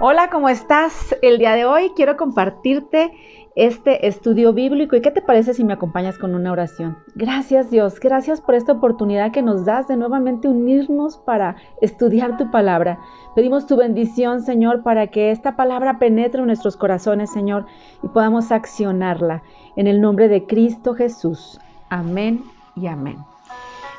[0.00, 1.14] Hola, ¿cómo estás?
[1.22, 3.12] El día de hoy quiero compartirte
[3.54, 6.98] este estudio bíblico y qué te parece si me acompañas con una oración.
[7.14, 12.50] Gracias Dios, gracias por esta oportunidad que nos das de nuevamente unirnos para estudiar tu
[12.50, 12.98] palabra.
[13.36, 17.66] Pedimos tu bendición, Señor, para que esta palabra penetre en nuestros corazones, Señor,
[18.02, 19.44] y podamos accionarla.
[19.76, 21.60] En el nombre de Cristo Jesús.
[21.88, 22.42] Amén
[22.74, 23.18] y amén.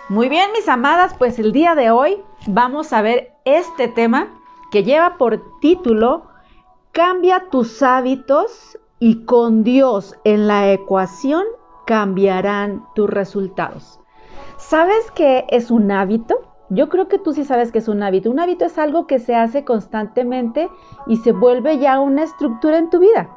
[0.09, 2.18] Muy bien, mis amadas, pues el día de hoy
[2.48, 4.27] vamos a ver este tema
[4.76, 6.23] que lleva por título
[6.92, 11.46] Cambia tus hábitos y con Dios en la ecuación
[11.86, 14.01] cambiarán tus resultados.
[14.57, 16.42] ¿Sabes qué es un hábito?
[16.68, 18.29] Yo creo que tú sí sabes que es un hábito.
[18.29, 20.70] Un hábito es algo que se hace constantemente
[21.07, 23.29] y se vuelve ya una estructura en tu vida.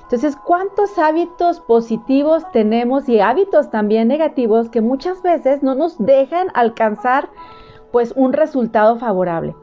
[0.00, 6.46] Entonces, ¿cuántos hábitos positivos tenemos y hábitos también negativos que muchas veces no nos dejan
[6.54, 7.28] alcanzar
[7.92, 9.54] pues un resultado favorable?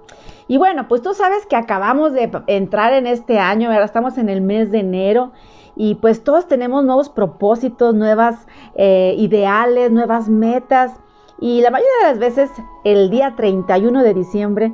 [0.47, 4.29] Y bueno, pues tú sabes que acabamos de entrar en este año, ahora estamos en
[4.29, 5.31] el mes de enero
[5.75, 10.91] y pues todos tenemos nuevos propósitos, nuevas eh, ideales, nuevas metas.
[11.39, 12.51] Y la mayoría de las veces
[12.83, 14.73] el día 31 de diciembre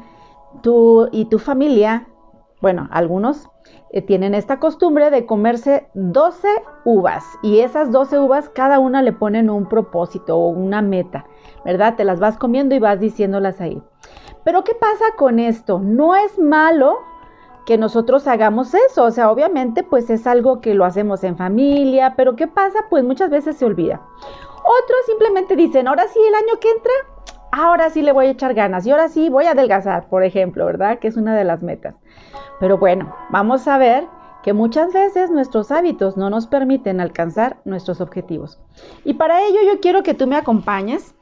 [0.62, 2.08] tú y tu familia,
[2.62, 3.50] bueno, algunos
[3.92, 6.48] eh, tienen esta costumbre de comerse 12
[6.86, 7.24] uvas.
[7.42, 11.26] Y esas 12 uvas cada una le ponen un propósito o una meta,
[11.66, 11.96] ¿verdad?
[11.96, 13.82] Te las vas comiendo y vas diciéndolas ahí.
[14.44, 15.80] Pero ¿qué pasa con esto?
[15.80, 17.00] No es malo
[17.66, 22.16] que nosotros hagamos eso, o sea, obviamente pues es algo que lo hacemos en familia,
[22.18, 22.86] pero ¿qué pasa?
[22.90, 24.02] Pues muchas veces se olvida.
[24.58, 26.92] Otros simplemente dicen, ahora sí, el año que entra,
[27.52, 30.66] ahora sí le voy a echar ganas y ahora sí voy a adelgazar, por ejemplo,
[30.66, 31.00] ¿verdad?
[31.00, 31.96] Que es una de las metas.
[32.60, 34.08] Pero bueno, vamos a ver
[34.44, 38.60] que muchas veces nuestros hábitos no nos permiten alcanzar nuestros objetivos.
[39.04, 41.16] Y para ello yo quiero que tú me acompañes,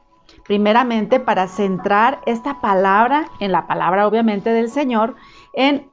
[0.48, 5.14] primeramente para centrar esta palabra, en la palabra obviamente del Señor,
[5.52, 5.88] en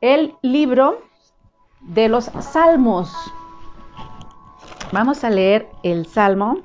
[0.00, 1.02] el libro
[1.82, 3.14] de los Salmos.
[4.92, 6.62] Vamos a leer el Salmo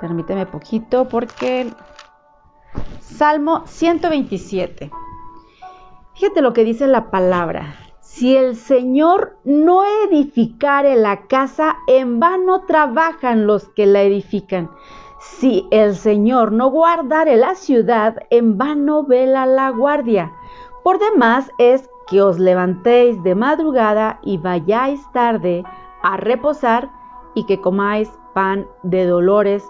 [0.00, 1.72] Permíteme poquito porque
[3.00, 4.90] Salmo 127.
[6.14, 7.87] Fíjate lo que dice la palabra.
[8.10, 14.70] Si el Señor no edificare la casa, en vano trabajan los que la edifican.
[15.20, 20.32] Si el Señor no guardare la ciudad, en vano vela la guardia.
[20.82, 25.62] Por demás es que os levantéis de madrugada y vayáis tarde
[26.02, 26.90] a reposar
[27.34, 29.62] y que comáis pan de dolores,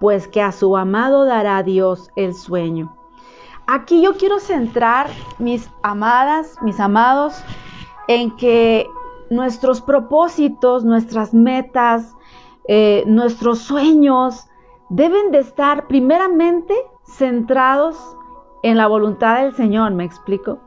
[0.00, 2.94] pues que a su amado dará Dios el sueño.
[3.66, 5.08] Aquí yo quiero centrar
[5.38, 7.42] mis amadas, mis amados,
[8.08, 8.86] en que
[9.30, 12.14] nuestros propósitos, nuestras metas,
[12.68, 14.46] eh, nuestros sueños
[14.88, 16.74] deben de estar primeramente
[17.04, 17.96] centrados
[18.62, 20.60] en la voluntad del Señor, ¿me explico?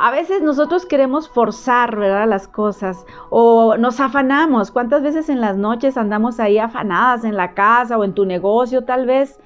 [0.00, 1.98] A veces nosotros queremos forzar.
[1.98, 4.70] Las cosas o nos afanamos.
[4.70, 8.84] ¿Cuántas veces en las noches andamos ahí afanadas en la casa o en tu negocio
[8.84, 9.40] tal vez?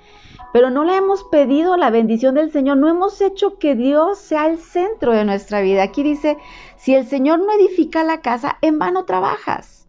[0.52, 4.46] Pero no le hemos pedido la bendición del Señor, no hemos hecho que Dios sea
[4.46, 5.82] el centro de nuestra vida.
[5.82, 6.36] Aquí dice,
[6.82, 9.86] si el Señor no edifica la casa, en vano trabajas.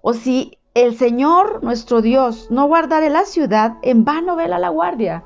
[0.00, 5.24] O si el Señor, nuestro Dios, no guardare la ciudad, en vano vela la guardia.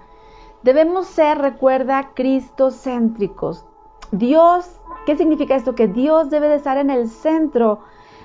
[0.63, 3.67] Debemos ser, recuerda, cristocéntricos.
[4.13, 5.75] Dios, ¿qué significa esto?
[5.75, 7.81] Que Dios debe de estar en el centro,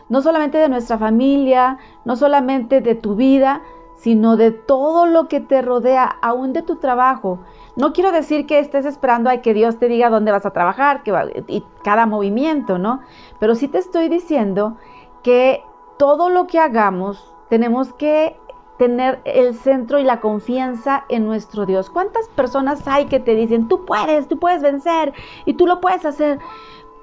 [0.08, 3.62] no solamente de nuestra familia, no solamente de tu vida,
[3.98, 7.44] sino de todo lo que te rodea, aún de tu trabajo.
[7.76, 11.04] No quiero decir que estés esperando a que Dios te diga dónde vas a trabajar
[11.04, 11.12] que
[11.48, 13.02] y cada movimiento, ¿no?
[13.40, 14.78] Pero sí te estoy diciendo
[15.24, 15.64] que
[15.98, 18.38] todo lo que hagamos tenemos que
[18.78, 21.90] tener el centro y la confianza en nuestro Dios.
[21.90, 25.14] ¿Cuántas personas hay que te dicen, tú puedes, tú puedes vencer
[25.46, 26.40] y tú lo puedes hacer?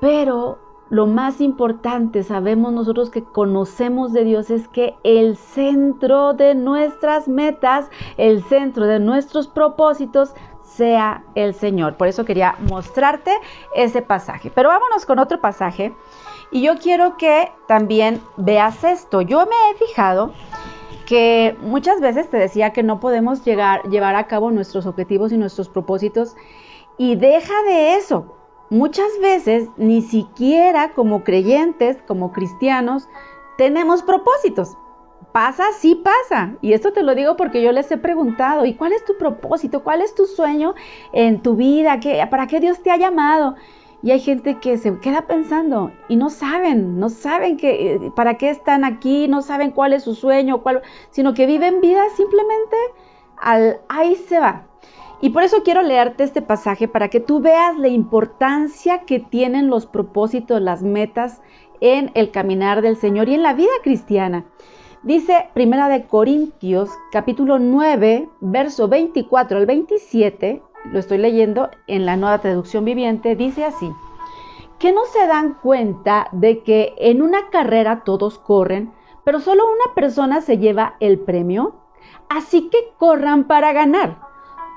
[0.01, 0.59] Pero
[0.91, 7.29] lo más importante, sabemos nosotros que conocemos de Dios, es que el centro de nuestras
[7.29, 10.35] metas, el centro de nuestros propósitos,
[10.81, 11.99] sea el Señor.
[11.99, 13.33] Por eso quería mostrarte
[13.75, 14.51] ese pasaje.
[14.55, 15.95] Pero vámonos con otro pasaje.
[16.51, 19.21] Y yo quiero que también veas esto.
[19.21, 20.33] Yo me he fijado
[21.05, 25.37] que muchas veces te decía que no podemos llegar, llevar a cabo nuestros objetivos y
[25.37, 26.35] nuestros propósitos.
[26.97, 28.37] Y deja de eso.
[28.71, 33.07] Muchas veces ni siquiera como creyentes, como cristianos,
[33.59, 34.79] tenemos propósitos.
[35.33, 36.55] Pasa, sí pasa.
[36.61, 39.85] Y esto te lo digo porque yo les he preguntado, ¿y cuál es tu propósito?
[39.85, 40.75] ¿Cuál es tu sueño
[41.13, 42.01] en tu vida?
[42.01, 43.55] ¿Qué, ¿Para qué Dios te ha llamado?
[44.03, 48.39] Y hay gente que se queda pensando y no saben, no saben que, eh, para
[48.39, 50.81] qué están aquí, no saben cuál es su sueño, cuál,
[51.11, 52.77] sino que viven vida simplemente
[53.37, 54.67] al ahí se va.
[55.21, 59.69] Y por eso quiero leerte este pasaje para que tú veas la importancia que tienen
[59.69, 61.43] los propósitos, las metas
[61.83, 64.47] en el caminar del Señor y en la vida cristiana.
[65.03, 70.63] Dice Primera de Corintios, capítulo 9, verso 24 al 27,
[70.93, 73.91] lo estoy leyendo en la nueva traducción viviente, dice así:
[74.79, 78.93] ¿Que no se dan cuenta de que en una carrera todos corren,
[79.25, 81.77] pero solo una persona se lleva el premio?
[82.29, 84.19] Así que corran para ganar.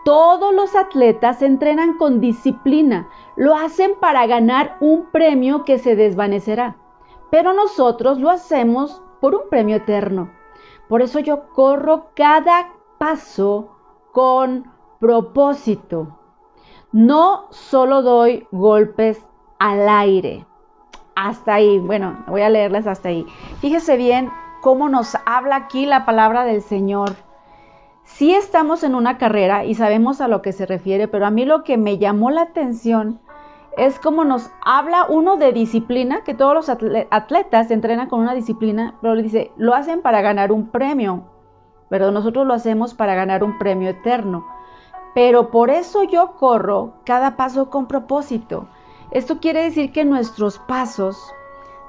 [0.05, 6.77] Todos los atletas entrenan con disciplina, lo hacen para ganar un premio que se desvanecerá,
[7.29, 10.31] pero nosotros lo hacemos por un premio eterno.
[10.89, 13.69] Por eso yo corro cada paso
[14.11, 16.19] con propósito.
[16.91, 19.25] No solo doy golpes
[19.59, 20.45] al aire.
[21.15, 23.25] Hasta ahí, bueno, voy a leerles hasta ahí.
[23.61, 24.29] Fíjese bien
[24.61, 27.15] cómo nos habla aquí la palabra del Señor.
[28.03, 31.45] Sí estamos en una carrera y sabemos a lo que se refiere, pero a mí
[31.45, 33.21] lo que me llamó la atención
[33.77, 38.95] es como nos habla uno de disciplina, que todos los atletas entrenan con una disciplina,
[39.01, 41.23] pero le dice, lo hacen para ganar un premio,
[41.89, 44.45] pero nosotros lo hacemos para ganar un premio eterno.
[45.13, 48.67] Pero por eso yo corro cada paso con propósito.
[49.11, 51.31] Esto quiere decir que nuestros pasos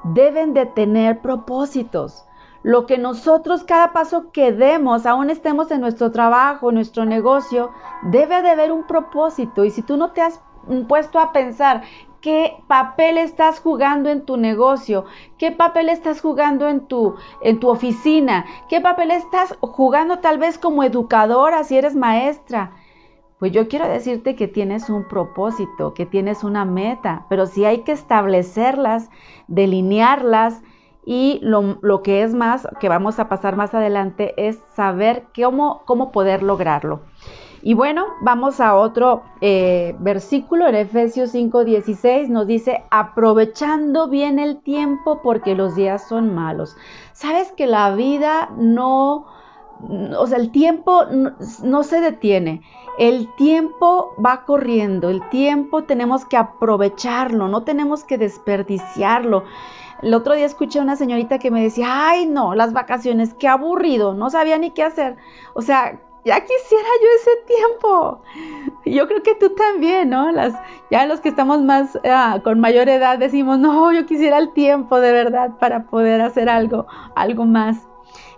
[0.05, 2.27] deben de tener propósitos.
[2.63, 7.71] Lo que nosotros, cada paso que demos, aún estemos en nuestro trabajo, en nuestro negocio,
[8.03, 9.65] debe de haber un propósito.
[9.65, 10.41] Y si tú no te has
[10.89, 11.83] puesto a pensar
[12.25, 15.05] qué papel estás jugando en tu negocio,
[15.37, 20.57] qué papel estás jugando en tu, en tu oficina, qué papel estás jugando tal vez
[20.57, 22.73] como educadora si eres maestra.
[23.39, 27.83] Pues yo quiero decirte que tienes un propósito, que tienes una meta, pero sí hay
[27.83, 29.11] que establecerlas,
[29.47, 30.63] delinearlas
[31.05, 35.83] y lo, lo que es más, que vamos a pasar más adelante, es saber cómo,
[35.85, 37.03] cómo poder lograrlo.
[37.67, 44.61] Y bueno, vamos a otro eh, versículo en Efesios 5:16 nos dice, aprovechando bien el
[44.61, 46.77] tiempo porque los días son malos.
[47.15, 49.25] Sabes que la vida no,
[50.19, 51.07] o sea, el tiempo
[51.63, 52.61] no, se detiene.
[52.99, 59.45] El tiempo va corriendo, el tiempo tenemos que aprovecharlo, no tenemos que desperdiciarlo.
[60.03, 63.49] El otro día escuché a una señorita que me decía, ay no, las vacaciones, qué
[63.49, 65.17] aburrido, no sabía ni qué hacer.
[65.55, 68.23] O sea, ya quisiera yo ese tiempo.
[68.87, 70.31] Yo creo que tú también, ¿no?
[70.33, 70.55] Las,
[70.91, 75.01] ya los que estamos más ah, con mayor edad decimos, no, yo quisiera el tiempo
[75.01, 77.79] de verdad para poder hacer algo, algo más.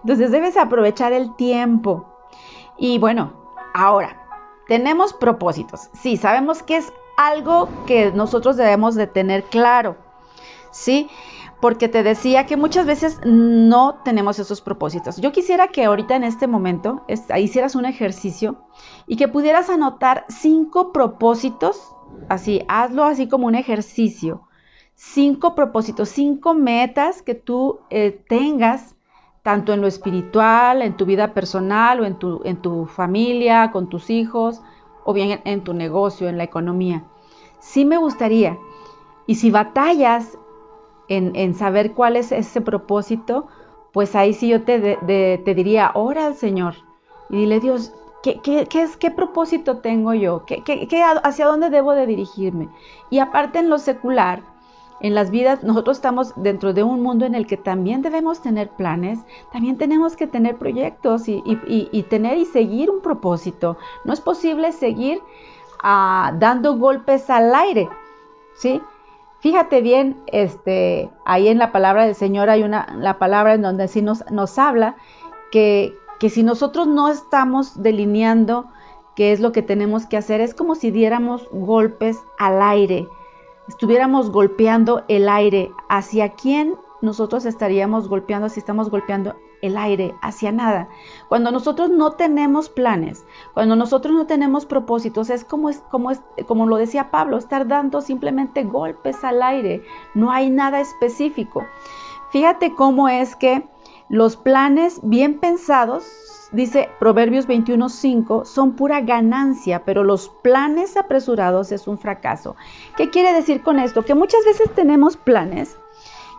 [0.02, 2.06] Entonces debes aprovechar el tiempo.
[2.76, 3.32] Y bueno,
[3.72, 4.26] ahora,
[4.66, 5.88] tenemos propósitos.
[5.94, 9.96] Sí, sabemos que es algo que nosotros debemos de tener claro.
[10.70, 11.08] ¿Sí?
[11.60, 15.16] Porque te decía que muchas veces no tenemos esos propósitos.
[15.16, 17.04] Yo quisiera que ahorita en este momento
[17.36, 18.56] hicieras un ejercicio
[19.06, 21.94] y que pudieras anotar cinco propósitos,
[22.28, 24.42] así, hazlo así como un ejercicio,
[24.94, 28.94] cinco propósitos, cinco metas que tú eh, tengas,
[29.42, 33.88] tanto en lo espiritual, en tu vida personal o en tu, en tu familia, con
[33.88, 34.60] tus hijos,
[35.04, 37.04] o bien en tu negocio, en la economía.
[37.60, 38.58] Sí me gustaría.
[39.26, 40.36] Y si batallas
[41.08, 43.46] en, saber cuál es ese propósito,
[43.92, 44.78] pues ahí sí yo te,
[45.44, 46.74] te diría, ora al Señor
[47.30, 47.92] y dile, Dios,
[48.22, 50.44] ¿qué, qué, es, qué propósito tengo yo?
[50.46, 52.68] ¿Qué, qué, hacia dónde debo de dirigirme?
[53.10, 54.42] Y aparte en lo secular,
[55.00, 58.70] en las vidas, nosotros estamos dentro de un mundo en el que también debemos tener
[58.70, 59.18] planes,
[59.52, 63.76] también tenemos que tener proyectos y, y, tener y seguir un propósito.
[64.04, 65.20] No es posible seguir
[65.82, 67.88] ah, dando golpes al aire,
[68.54, 68.80] ¿sí?
[69.46, 73.86] Fíjate bien, este, ahí en la palabra del Señor hay una, la palabra en donde
[73.86, 74.96] sí nos, nos habla
[75.52, 78.66] que, que si nosotros no estamos delineando
[79.14, 83.06] qué es lo que tenemos que hacer, es como si diéramos golpes al aire,
[83.68, 85.70] estuviéramos golpeando el aire.
[85.88, 89.36] ¿Hacia quién nosotros estaríamos golpeando si estamos golpeando
[89.66, 90.88] el aire hacia nada.
[91.28, 96.20] Cuando nosotros no tenemos planes, cuando nosotros no tenemos propósitos, es como, es, como, es,
[96.46, 99.82] como lo decía Pablo, estar dando simplemente golpes al aire,
[100.14, 101.64] no hay nada específico.
[102.30, 103.68] Fíjate cómo es que
[104.08, 106.04] los planes bien pensados,
[106.52, 112.54] dice Proverbios 21.5, son pura ganancia, pero los planes apresurados es un fracaso.
[112.96, 114.04] ¿Qué quiere decir con esto?
[114.04, 115.76] Que muchas veces tenemos planes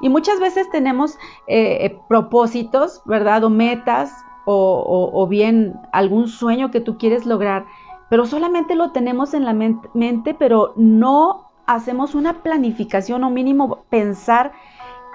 [0.02, 1.16] y muchas veces tenemos
[1.48, 3.44] eh, eh, propósitos, ¿verdad?
[3.44, 4.12] O metas,
[4.50, 7.66] o, bien algún sueño que tú quieres lograr,
[8.10, 14.54] pero solamente lo tenemos en la mente, pero no hacemos una planificación o mínimo pensar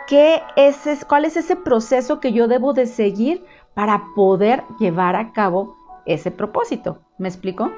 [0.06, 5.32] qué es, cuál es ese proceso que yo debo de seguir para poder llevar a
[5.32, 6.98] cabo ese propósito.
[7.16, 7.72] ¿Me explico?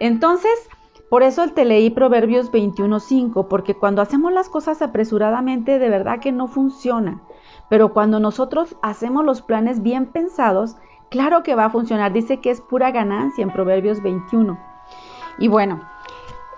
[0.00, 0.68] Entonces,
[1.10, 6.30] por eso te leí Proverbios 21.5, porque cuando hacemos las cosas apresuradamente, de verdad que
[6.30, 7.20] no funciona.
[7.68, 10.76] Pero cuando nosotros hacemos los planes bien pensados,
[11.08, 12.12] claro que va a funcionar.
[12.12, 14.56] Dice que es pura ganancia en Proverbios 21.
[15.40, 15.80] Y bueno,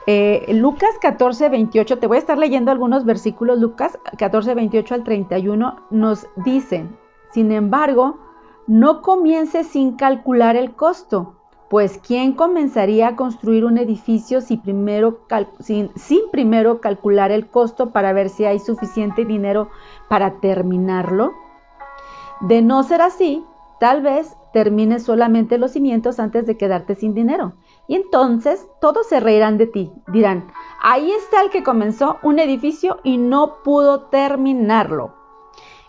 [0.07, 5.05] eh, Lucas 14, 28, te voy a estar leyendo algunos versículos, Lucas 14, 28 al
[5.05, 6.87] 31, nos dice,
[7.31, 8.19] sin embargo,
[8.67, 11.37] no comience sin calcular el costo,
[11.73, 15.21] pues ¿quién comenzaría a construir un edificio sin primero,
[15.59, 19.71] sin, sin primero calcular el costo para ver si hay suficiente dinero
[20.11, 21.33] para terminarlo?
[22.43, 23.43] De no ser así,
[23.81, 27.55] tal vez termines solamente los cimientos antes de quedarte sin dinero.
[27.89, 29.91] Y entonces todos se reirán de ti.
[30.09, 30.53] Dirán,
[30.83, 35.15] ahí está el que comenzó un edificio y no pudo terminarlo.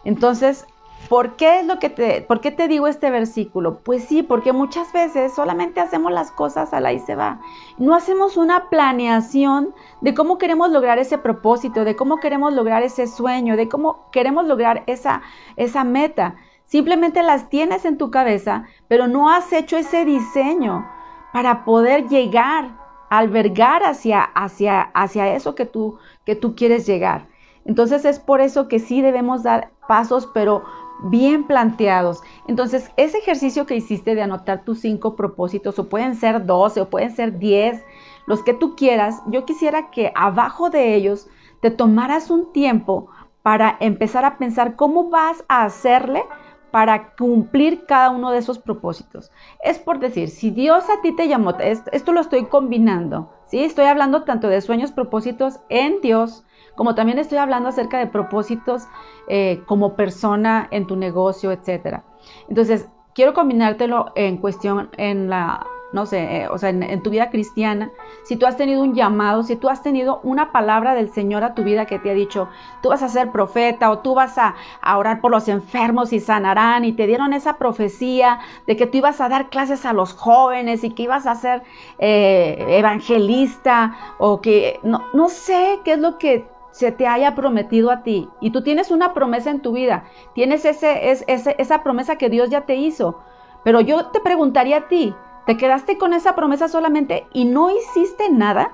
[0.05, 0.65] Entonces,
[1.09, 3.79] ¿por qué es lo que te, por qué te digo este versículo?
[3.79, 7.39] Pues sí, porque muchas veces solamente hacemos las cosas a la y se va.
[7.77, 13.07] No hacemos una planeación de cómo queremos lograr ese propósito, de cómo queremos lograr ese
[13.07, 15.21] sueño, de cómo queremos lograr esa,
[15.55, 16.35] esa meta.
[16.65, 20.87] Simplemente las tienes en tu cabeza, pero no has hecho ese diseño
[21.31, 22.77] para poder llegar,
[23.09, 27.27] albergar hacia, hacia, hacia eso que tú, que tú quieres llegar.
[27.65, 30.63] Entonces es por eso que sí debemos dar pasos, pero
[31.03, 32.21] bien planteados.
[32.47, 36.89] Entonces, ese ejercicio que hiciste de anotar tus cinco propósitos, o pueden ser 12, o
[36.89, 37.83] pueden ser 10,
[38.25, 41.27] los que tú quieras, yo quisiera que abajo de ellos
[41.61, 43.07] te tomaras un tiempo
[43.41, 46.23] para empezar a pensar cómo vas a hacerle
[46.71, 49.31] para cumplir cada uno de esos propósitos.
[49.63, 53.63] Es por decir, si Dios a ti te llamó, esto, lo estoy combinando, ¿sí?
[53.63, 58.87] Estoy hablando tanto de sueños, propósitos en Dios, como también estoy hablando acerca de propósitos
[59.27, 62.01] eh, como persona en tu negocio, etc.
[62.49, 67.29] Entonces, quiero combinártelo en cuestión en la no sé, eh, o sea, en, tu vida
[67.29, 67.91] cristiana,
[68.23, 71.53] si tú has tenido un llamado, si tú has tenido una palabra del Señor a
[71.53, 72.49] tu vida que te ha dicho,
[72.81, 74.55] tú vas a ser profeta o tú vas a,
[74.97, 79.21] orar por los enfermos y sanarán y te dieron esa profecía de que tú ibas
[79.21, 81.61] a dar clases a los jóvenes y que ibas a ser
[81.99, 87.89] eh, evangelista o que no, no sé qué es lo que se te haya prometido
[87.89, 88.27] a ti.
[88.41, 90.03] Y tú tienes una promesa en tu vida,
[90.35, 93.21] tienes ese, ese, esa promesa que Dios ya te hizo,
[93.63, 95.15] pero yo te preguntaría a ti,
[95.45, 98.71] ¿Te quedaste con esa promesa solamente y no hiciste nada?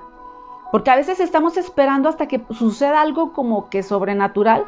[0.70, 4.66] Porque a veces estamos esperando hasta que suceda algo como que sobrenatural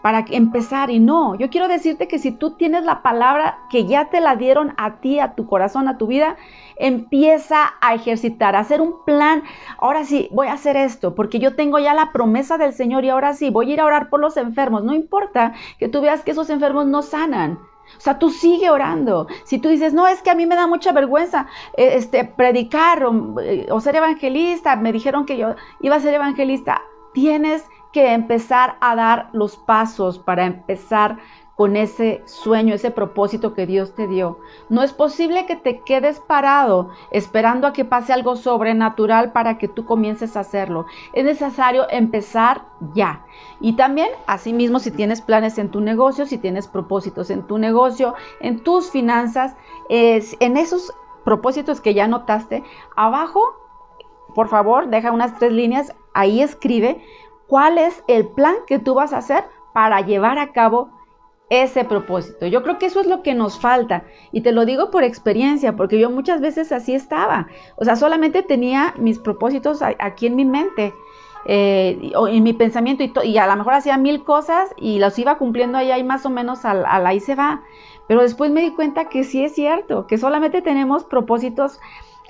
[0.00, 4.06] para empezar y no, yo quiero decirte que si tú tienes la palabra que ya
[4.06, 6.36] te la dieron a ti, a tu corazón, a tu vida,
[6.82, 9.44] empieza a ejercitar, a hacer un plan.
[9.78, 13.08] Ahora sí, voy a hacer esto porque yo tengo ya la promesa del Señor y
[13.08, 14.82] ahora sí, voy a ir a orar por los enfermos.
[14.82, 17.60] No importa que tú veas que esos enfermos no sanan.
[17.96, 19.28] O sea, tú sigue orando.
[19.44, 21.46] Si tú dices, no, es que a mí me da mucha vergüenza
[21.76, 26.14] eh, este, predicar o, eh, o ser evangelista, me dijeron que yo iba a ser
[26.14, 26.82] evangelista,
[27.14, 31.18] tienes que empezar a dar los pasos para empezar
[31.62, 34.40] con ese sueño, ese propósito que Dios te dio.
[34.68, 39.68] No es posible que te quedes parado esperando a que pase algo sobrenatural para que
[39.68, 40.86] tú comiences a hacerlo.
[41.12, 42.62] Es necesario empezar
[42.94, 43.24] ya.
[43.60, 48.16] Y también, asimismo, si tienes planes en tu negocio, si tienes propósitos en tu negocio,
[48.40, 49.54] en tus finanzas,
[49.88, 50.92] es, en esos
[51.24, 52.64] propósitos que ya notaste,
[52.96, 53.54] abajo,
[54.34, 57.04] por favor, deja unas tres líneas, ahí escribe
[57.46, 60.90] cuál es el plan que tú vas a hacer para llevar a cabo
[61.50, 62.46] ese propósito.
[62.46, 64.04] Yo creo que eso es lo que nos falta.
[64.32, 67.48] Y te lo digo por experiencia, porque yo muchas veces así estaba.
[67.76, 70.94] O sea, solamente tenía mis propósitos aquí en mi mente.
[71.44, 75.38] Eh, o en mi pensamiento y, a lo mejor hacía mil cosas y las iba
[75.38, 77.62] cumpliendo ahí más o menos a, la ahí se va.
[78.06, 81.80] Pero después me di cuenta que sí es cierto, que solamente tenemos propósitos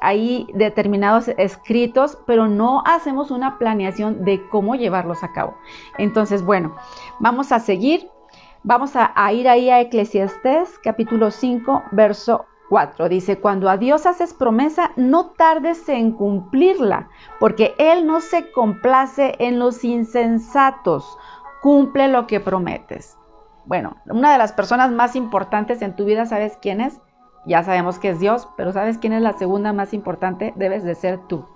[0.00, 5.54] ahí determinados escritos, pero no hacemos una planeación de cómo llevarlos a cabo.
[5.98, 6.74] Entonces, bueno,
[7.20, 8.08] vamos a seguir.
[8.64, 13.08] Vamos a, ir ahí a Eclesiastés capítulo 5, verso 4.
[13.08, 17.08] Dice, cuando a Dios haces promesa, no tardes en cumplirla,
[17.40, 21.18] porque Él no se complace en los insensatos.
[21.60, 23.18] Cumple lo que prometes.
[23.64, 27.00] Bueno, una de las personas más importantes en tu vida, ¿sabes quién es?
[27.44, 30.52] Ya sabemos que es Dios, pero ¿sabes quién es la segunda más importante?
[30.54, 31.48] Debes de ser tú.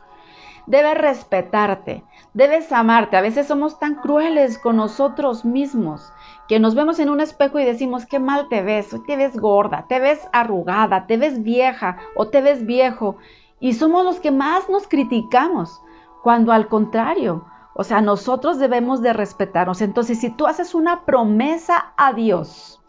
[0.66, 2.02] Debes respetarte,
[2.34, 3.16] debes amarte.
[3.16, 6.12] A veces somos tan crueles con nosotros mismos
[6.48, 9.86] que nos vemos en un espejo y decimos, qué mal te ves, te ves gorda,
[9.88, 13.16] te ves arrugada, te ves vieja o te ves viejo.
[13.58, 15.82] Y somos los que más nos criticamos,
[16.22, 19.80] cuando al contrario, o sea, nosotros debemos de respetarnos.
[19.80, 22.82] Entonces, si tú haces una promesa a Dios,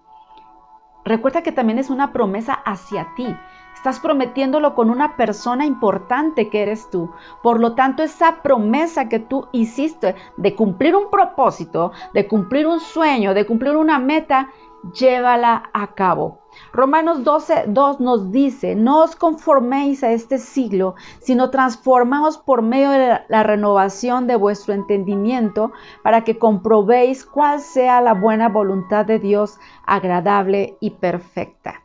[1.03, 3.35] recuerda que también es una promesa hacia ti.
[3.77, 7.11] Estás prometiéndolo con una persona importante que eres tú.
[7.43, 12.79] Por lo tanto, esa promesa que tú hiciste de cumplir un propósito, de cumplir un
[12.79, 14.49] sueño, de cumplir una meta,
[14.93, 16.39] llévala a cabo.
[16.73, 22.89] Romanos 12, 2 nos dice, no os conforméis a este siglo, sino transformaos por medio
[22.89, 29.19] de la renovación de vuestro entendimiento para que comprobéis cuál sea la buena voluntad de
[29.19, 31.83] Dios, agradable y perfecta.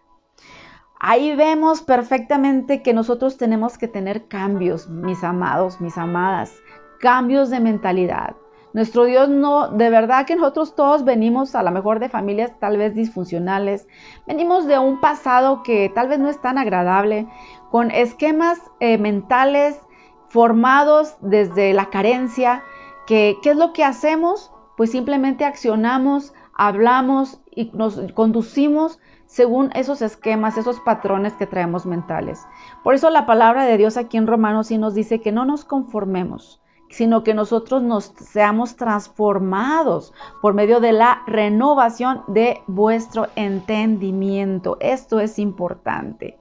[1.05, 6.55] Ahí vemos perfectamente que nosotros tenemos que tener cambios, mis amados, mis amadas,
[7.01, 8.37] cambios de mentalidad.
[8.73, 12.77] Nuestro Dios no, de verdad que nosotros todos venimos a lo mejor de familias tal
[12.77, 13.89] vez disfuncionales,
[14.29, 17.27] venimos de un pasado que tal vez no es tan agradable,
[17.73, 19.81] con esquemas eh, mentales
[20.29, 22.63] formados desde la carencia,
[23.09, 24.53] que ¿qué es lo que hacemos?
[24.77, 29.01] Pues simplemente accionamos, hablamos y nos conducimos
[29.33, 32.47] según esos esquemas, esos patrones que traemos mentales.
[32.85, 35.65] Por eso la palabra de Dios aquí en Romanos sí nos dice que no nos
[35.65, 36.61] conformemos,
[36.91, 40.13] sino que nosotros nos seamos transformados
[40.43, 44.77] por medio de la renovación de vuestro entendimiento.
[44.81, 46.39] Esto es importante.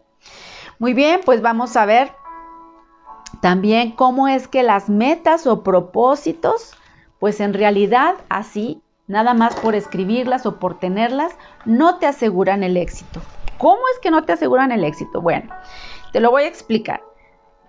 [0.77, 2.11] Muy bien, pues vamos a ver
[3.39, 6.73] también cómo es que las metas o propósitos,
[7.19, 8.81] pues en realidad así,
[9.11, 13.21] nada más por escribirlas o por tenerlas, no te aseguran el éxito.
[13.57, 15.21] ¿Cómo es que no te aseguran el éxito?
[15.21, 15.53] Bueno,
[16.13, 17.03] te lo voy a explicar.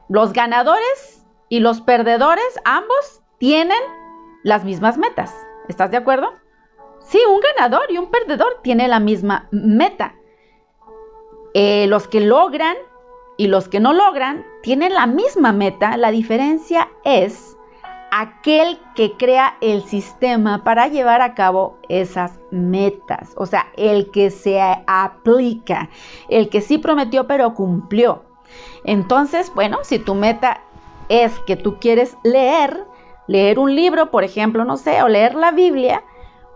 [0.09, 3.83] Los ganadores y los perdedores, ambos, tienen
[4.45, 5.35] las mismas metas.
[5.69, 6.33] ¿Estás de acuerdo?
[7.01, 10.15] Sí, un ganador y un perdedor tienen la misma meta.
[11.55, 12.77] Eh, los que logran
[13.37, 15.97] y los que no logran tienen la misma meta.
[15.97, 17.52] La diferencia es
[18.15, 23.33] aquel que crea el sistema para llevar a cabo esas metas.
[23.37, 25.89] O sea, el que se aplica,
[26.29, 28.23] el que sí prometió pero cumplió.
[28.85, 30.61] Entonces, bueno, si tu meta
[31.09, 32.87] es que tú quieres leer,
[33.29, 36.05] leer un libro, por ejemplo, no sé, o leer la Biblia,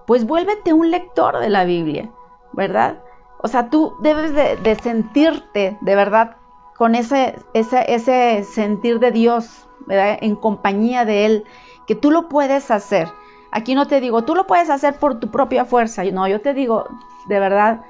[0.07, 2.11] pues vuélvete un lector de la Biblia,
[2.52, 3.02] ¿verdad?
[3.42, 6.37] O sea, tú debes de, sentirte de verdad
[6.76, 11.44] con ese, ese, ese sentir de Dios, En compañía de Él,
[11.87, 13.09] que tú lo puedes hacer.
[13.53, 16.05] Aquí no te digo, tú lo puedes hacer por tu propia fuerza.
[16.05, 16.87] No, yo te digo,
[17.29, 17.81] de verdad,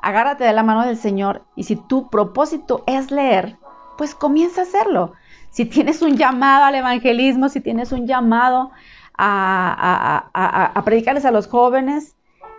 [0.00, 3.56] agárrate de la mano del Señor y si tu propósito es leer,
[3.96, 5.12] pues comienza a hacerlo
[5.50, 8.70] si tienes un llamado al evangelismo, si tienes un llamado
[9.16, 12.14] a, predicarles a los jóvenes,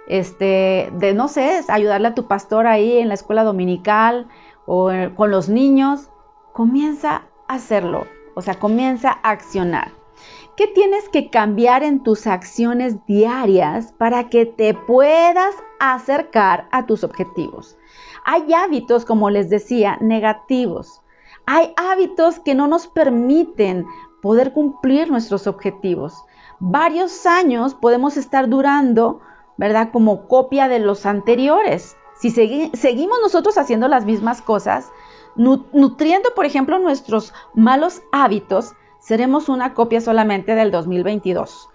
[0.08, 4.28] este, de no sé, ayudarle a tu pastor ahí en la escuela dominical
[4.66, 6.10] o eh, con los niños,
[6.52, 9.92] comienza a hacerlo, o sea, comienza a accionar.
[10.56, 17.04] ¿Qué tienes que cambiar en tus acciones diarias para que te puedas acercar a tus
[17.04, 17.78] objetivos?
[18.26, 21.02] Hay hábitos, como les decía, negativos
[21.52, 23.88] hay hábitos que no nos permiten
[24.22, 26.14] poder cumplir nuestros objetivos.
[26.60, 29.22] Varios años podemos estar durando,
[29.58, 29.90] ¿verdad?
[29.92, 31.98] Como copia de los anteriores.
[32.20, 34.92] Si seguimos nosotros haciendo las mismas cosas,
[35.40, 41.70] nutriendo, por ejemplo, nuestros malos hábitos, seremos una copia solamente del 2022.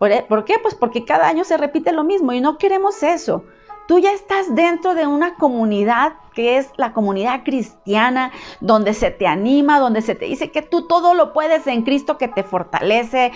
[0.00, 0.54] E, ¿Por qué?
[0.60, 3.44] Pues porque cada año se repite lo mismo y no queremos eso.
[3.86, 9.26] Tú ya estás dentro de una comunidad que es la comunidad cristiana, donde se te
[9.26, 13.32] anima, donde se te dice que tú todo lo puedes en Cristo que te fortalece.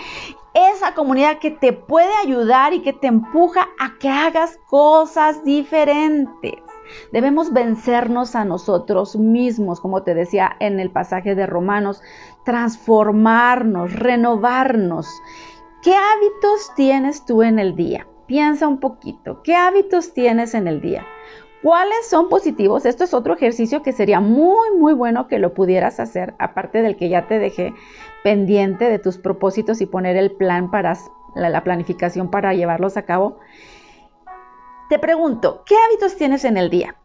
[0.53, 6.64] Esa comunidad que te puede ayudar y que te empuja a que hagas cosas diferentes.
[7.11, 12.01] Debemos vencernos a nosotros mismos, como te decía en el pasaje de Romanos,
[12.43, 15.07] transformarnos, renovarnos.
[15.81, 18.07] ¿Qué hábitos tienes tú en el día?
[18.27, 21.05] Piensa un poquito, ¿qué hábitos tienes en el día?
[21.65, 22.85] ¿Cuáles son positivos?
[22.85, 26.95] Esto es otro ejercicio que sería muy, muy bueno que lo pudieras hacer, aparte del
[26.95, 27.73] que ya te dejé
[28.23, 30.95] pendiente de tus propósitos y poner el plan para
[31.33, 33.39] la, planificación para llevarlos a cabo.
[34.89, 36.95] Te pregunto, ¿qué hábitos tienes en el día?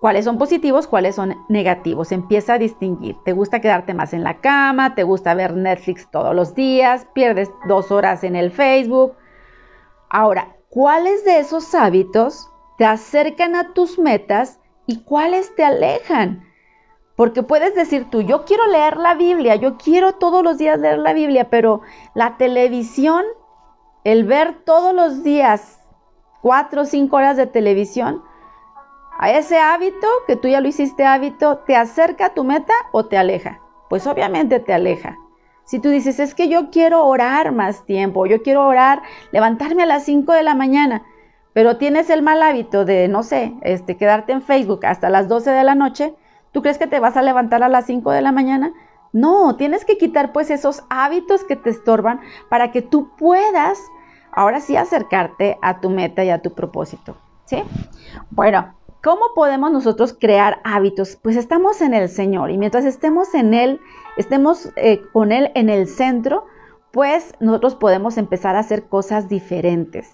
[0.00, 0.86] ¿Cuáles son positivos?
[0.86, 2.12] ¿Cuáles son negativos?
[2.12, 3.16] Empieza a distinguir.
[3.24, 4.94] ¿Te gusta quedarte más en la cama?
[4.94, 7.06] ¿Te gusta ver Netflix todos los días?
[7.14, 9.16] ¿Pierdes dos horas en el Facebook?
[10.10, 16.44] Ahora, ¿cuáles de esos hábitos te acercan a tus metas y cuáles te alejan?
[17.16, 20.98] Porque puedes decir tú, yo quiero leer la Biblia, yo quiero todos los días leer
[20.98, 21.80] la Biblia, pero
[22.14, 23.24] la televisión,
[24.04, 25.77] el ver todos los días
[26.48, 28.22] cuatro o cinco horas de televisión,
[29.18, 33.04] a ese hábito que tú ya lo hiciste hábito, ¿te acerca a tu meta o
[33.04, 33.60] te aleja?
[33.90, 35.18] Pues obviamente te aleja.
[35.64, 39.86] Si tú dices, es que yo quiero orar más tiempo, yo quiero orar, levantarme a
[39.86, 41.02] las 5 de la mañana,
[41.52, 45.50] pero tienes el mal hábito de, no sé, este, quedarte en Facebook hasta las 12
[45.50, 46.14] de la noche,
[46.50, 48.72] ¿Tú crees que te vas a levantar a las 5 de la mañana?
[49.12, 53.78] No, tienes que quitar pues esos hábitos que te estorban para que tú puedas
[54.38, 57.16] ahora sí acercarte a tu meta y a tu propósito.
[57.46, 57.60] ¿Sí?
[58.30, 58.72] Bueno,
[59.02, 61.18] ¿cómo podemos nosotros crear hábitos?
[61.20, 63.80] Pues estamos en el Señor y mientras estemos en Él,
[64.16, 66.44] estemos eh, con Él en el centro,
[66.92, 70.08] pues nosotros podemos empezar a hacer cosas diferentes.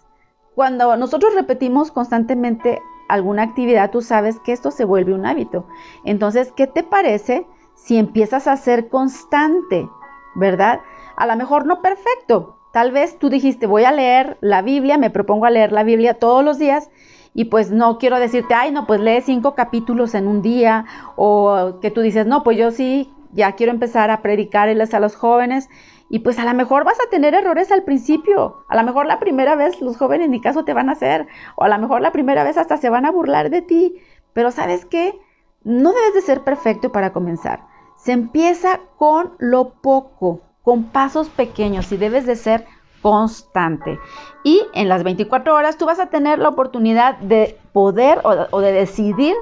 [0.55, 5.67] Cuando nosotros repetimos constantemente alguna actividad, tú sabes que esto se vuelve un hábito.
[6.03, 9.87] Entonces, ¿qué te parece si empiezas a ser constante?
[10.35, 10.81] ¿Verdad?
[11.17, 12.57] A lo mejor no perfecto.
[12.75, 16.15] Tal vez tú dijiste, voy a leer la Biblia, me propongo a leer la Biblia
[16.15, 16.91] todos los días
[17.33, 20.85] y pues no quiero decirte, ay, no, pues lee cinco capítulos en un día
[21.15, 25.15] o que tú dices, no, pues yo sí, ya quiero empezar a predicarles a los
[25.15, 25.69] jóvenes
[26.11, 28.65] y pues a lo mejor vas a tener errores al principio.
[28.69, 31.29] A lo mejor la primera vez los jóvenes en mi caso te van a hacer.
[31.55, 34.03] O a lo mejor la primera vez hasta se van a burlar de ti.
[34.33, 35.17] Pero sabes qué?
[35.63, 37.69] No debes de ser perfecto para comenzar.
[37.97, 42.67] Se empieza con lo poco, con pasos pequeños y debes de ser
[43.03, 44.01] constante.
[44.43, 48.61] Y en las 24 horas tú vas a tener la oportunidad de poder o, o
[48.61, 49.35] de decidir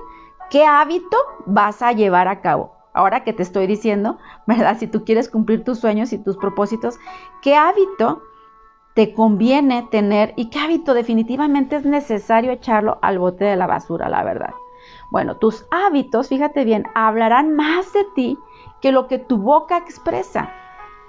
[0.51, 4.77] qué hábito vas a llevar a cabo ahora que te estoy diciendo, ¿verdad?
[4.79, 6.99] Si tú quieres cumplir tus sueños y tus propósitos,
[7.41, 8.23] ¿qué hábito
[8.95, 14.09] te conviene tener y qué hábito definitivamente es necesario echarlo al bote de la basura,
[14.09, 14.55] la verdad?
[15.11, 18.39] Bueno, tus hábitos, fíjate bien, hablarán más de ti
[18.81, 20.51] que lo que tu boca expresa.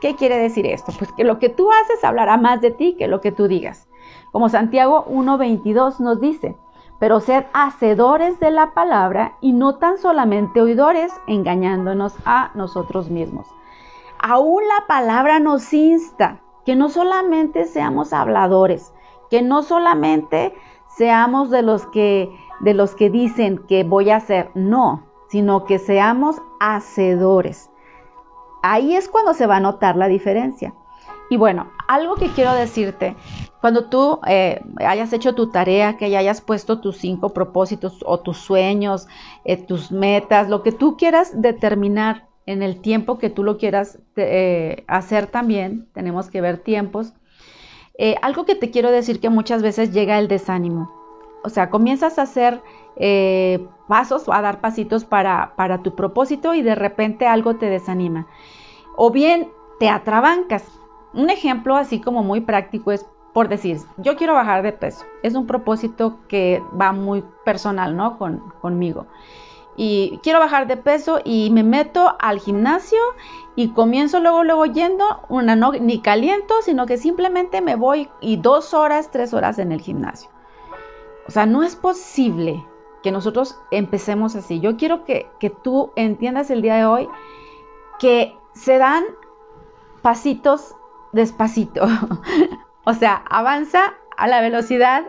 [0.04, 0.92] ¿Qué quiere decir esto?
[1.00, 3.88] Pues que lo que tú haces hablará más de ti que lo que tú digas.
[4.34, 6.58] Como Santiago 1.22 nos dice,
[7.00, 13.48] pero sed hacedores de la palabra y no tan solamente oidores, engañándonos a nosotros mismos.
[14.20, 18.94] Aún la palabra nos insta que no solamente seamos habladores,
[19.30, 20.54] que no solamente
[20.98, 25.80] seamos de los que de los que dicen que voy a hacer, no, sino que
[25.80, 27.70] seamos hacedores.
[28.64, 30.74] Ahí es cuando se va a notar la diferencia.
[31.30, 33.16] Y bueno, algo que quiero decirte,
[33.60, 38.20] cuando tú eh, hayas hecho tu tarea, que ya hayas puesto tus cinco propósitos o
[38.22, 39.08] tus sueños,
[39.44, 44.00] eh, tus metas, lo que tú quieras determinar en el tiempo que tú lo quieras
[44.16, 47.14] eh, hacer también, tenemos que ver tiempos.
[48.22, 50.92] algo que te quiero decir que muchas veces llega el desánimo.
[51.44, 52.62] O sea, comienzas a hacer
[53.88, 58.28] pasos, a dar pasitos para, para tu propósito y de repente algo te desanima.
[58.96, 60.64] O bien te atrabancas
[61.14, 65.06] un ejemplo así como muy práctico es por decir, yo quiero bajar de peso.
[65.24, 68.20] Es un propósito que va muy personal, ¿no?
[68.20, 69.08] Con, conmigo.
[69.76, 73.00] Y quiero bajar de peso y me meto al gimnasio
[73.56, 78.38] y comienzo luego, luego yendo, una no, ni caliento, sino que simplemente me voy y
[78.38, 80.30] dos horas, tres horas en el gimnasio.
[81.28, 82.64] O sea, no es posible
[83.04, 84.60] que nosotros empecemos así.
[84.60, 87.10] Yo quiero que, que tú entiendas el día de hoy
[88.00, 89.04] que se dan
[90.02, 90.76] pasitos
[91.12, 91.86] despacito.
[92.86, 95.04] o sea, avanza a la velocidad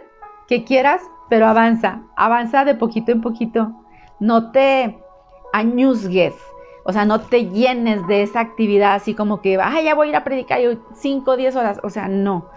[0.47, 3.73] que quieras, pero avanza, avanza de poquito en poquito.
[4.21, 4.99] No te
[5.53, 6.35] añuzgues,
[6.85, 10.11] o sea, no te llenes de esa actividad así como que, ay, ya voy a
[10.11, 10.61] ir a predicar
[10.95, 11.81] 5 o 10 horas.
[11.83, 12.51] O sea, no.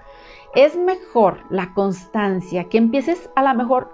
[0.53, 3.89] Es mejor la constancia, que empieces a lo mejor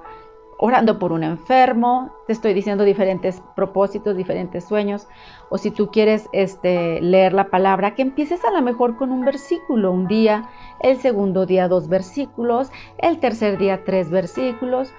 [0.66, 5.10] orando por un enfermo, te estoy diciendo diferentes propósitos, diferentes sueños,
[5.50, 9.26] o si tú quieres este, leer la palabra, que empieces a lo mejor con un
[9.26, 10.50] versículo un día,
[10.80, 14.94] el segundo día dos versículos, el tercer día tres versículos.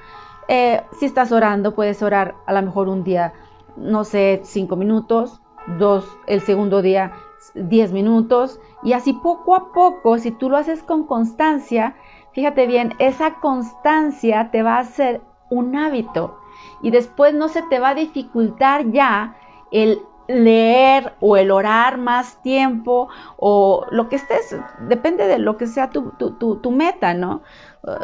[0.48, 3.32] Eh, si estás orando, puedes orar a lo mejor un día,
[3.74, 5.40] no sé, cinco minutos,
[5.78, 7.12] dos, el segundo día
[7.54, 11.96] diez minutos, y así poco a poco, si tú lo haces con constancia,
[12.32, 16.38] fíjate bien, esa constancia te va a hacer un hábito
[16.82, 19.36] y después no se te va a dificultar ya
[19.70, 24.56] el leer o el orar más tiempo o lo que estés,
[24.88, 27.42] depende de lo que sea tu, tu, meta, ¿no?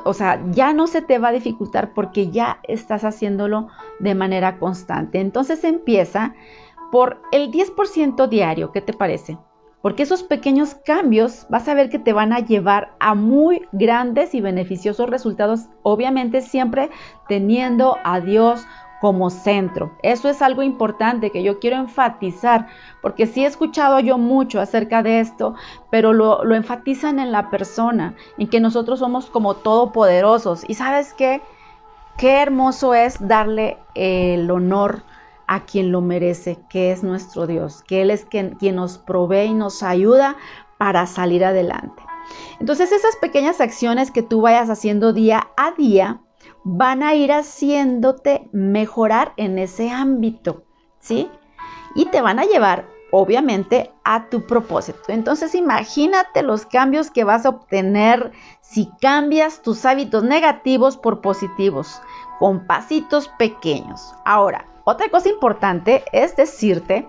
[0.04, 4.58] O sea, ya no se te va a dificultar porque ya estás haciéndolo de manera
[4.58, 5.20] constante.
[5.20, 6.34] Entonces empieza
[6.92, 9.38] por el 10% diario, ¿qué te parece?
[9.82, 14.34] Porque esos pequeños cambios vas a ver que te van a llevar a muy grandes
[14.34, 16.90] y beneficiosos resultados, obviamente siempre
[17.28, 18.66] teniendo a Dios
[19.00, 19.92] como centro.
[20.02, 22.66] Eso es algo importante que yo quiero enfatizar,
[23.00, 25.54] porque sí he escuchado yo mucho acerca de esto,
[25.90, 30.64] pero lo, enfatizan en la persona, en que nosotros somos como todopoderosos.
[30.68, 31.40] Y sabes qué?
[32.18, 35.02] Qué hermoso es darle el honor
[35.50, 39.54] a quien lo merece, que es nuestro Dios, que Él es quien, nos provee y
[39.54, 40.36] nos ayuda
[40.78, 42.04] para salir adelante.
[42.60, 46.20] Entonces esas pequeñas acciones que tú vayas haciendo día a día
[46.62, 50.62] van a ir haciéndote mejorar en ese ámbito
[51.00, 51.28] ¿sí?
[51.96, 55.00] Y te van a llevar, obviamente, a tu propósito.
[55.08, 62.00] Entonces, imagínate los cambios que vas a obtener si cambias tus hábitos negativos por positivos,
[62.38, 64.14] con pasitos pequeños.
[64.24, 67.08] Ahora, otra cosa importante es decirte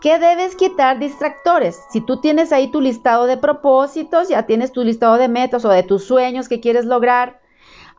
[0.00, 1.80] que debes quitar distractores.
[1.90, 5.70] Si tú tienes ahí tu listado de propósitos, ya tienes tu listado de metas o
[5.70, 7.40] de tus sueños que quieres lograr,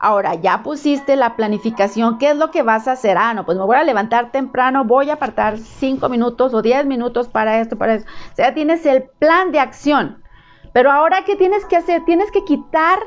[0.02, 3.18] Ahora, ya pusiste la planificación, ¿qué es lo que vas a hacer?
[3.18, 6.86] Ah, no, pues me voy a levantar temprano, voy a apartar 5 minutos o 10
[6.86, 8.06] minutos para esto, para eso.
[8.32, 10.24] O sea, tienes el plan de acción.
[10.72, 12.06] Pero ahora, ¿qué tienes que hacer?
[12.06, 13.00] Tienes que quitar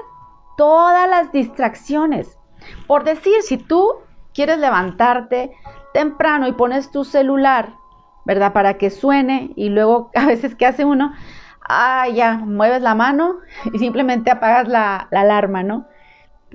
[0.59, 2.37] todas las distracciones.
[2.87, 3.89] Por decir, si tú
[4.35, 5.57] quieres levantarte
[5.93, 7.75] temprano y pones tu celular,
[8.25, 8.53] ¿verdad?
[8.53, 11.13] Para que suene y luego a veces, ¿qué hace uno?
[11.69, 13.37] Ah, ya, mueves la mano
[13.73, 15.87] y simplemente apagas la, la alarma, ¿no?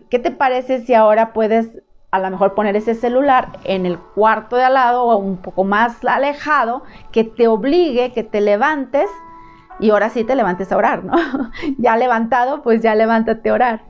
[0.10, 1.70] ¿Qué te parece si ahora puedes
[2.12, 5.64] a lo mejor poner ese celular en el cuarto de al lado o un poco
[5.64, 9.10] más alejado que te obligue que te levantes
[9.80, 11.14] y ahora sí te levantes a orar, ¿no?
[11.78, 13.82] ya levantado, pues ya levántate a orar.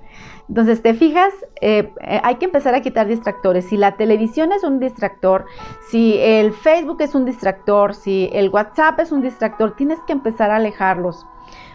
[0.50, 3.66] Entonces, te fijas, eh, eh, hay que empezar a quitar distractores.
[3.66, 5.46] Si la televisión es un distractor,
[5.90, 10.52] si el Facebook es un distractor, si el WhatsApp es un distractor, tienes que empezar
[10.52, 11.26] a alejarlos.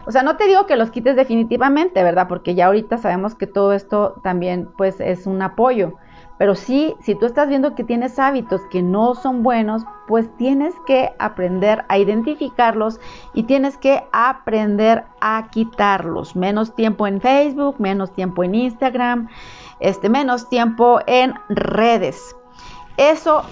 [0.06, 2.26] O sea, no te digo que los quites definitivamente, ¿verdad?
[2.28, 5.94] Porque ya ahorita sabemos que todo esto también pues es un apoyo.
[6.42, 10.74] Pero sí, si tú estás viendo que tienes hábitos que no son buenos, pues tienes
[10.88, 12.98] que aprender a identificarlos
[13.32, 16.34] y tienes que aprender a quitarlos.
[16.34, 19.28] Menos tiempo en Facebook, menos tiempo en Instagram,
[19.78, 22.34] este, menos tiempo en redes.
[22.96, 23.44] Eso